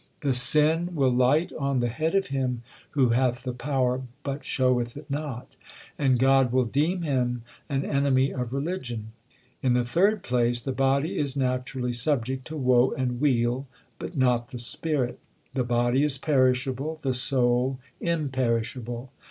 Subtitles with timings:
[0.21, 2.63] The sin will light on the head of him
[2.97, 5.55] who hath the power but showeth it not;
[5.95, 9.11] and God will deem him an enemy of religion.
[9.61, 13.67] In the third place, the body is naturally subject to woe and weal,
[13.99, 15.19] but not the spirit.
[15.53, 19.11] The body is perishable, the soul imperishable.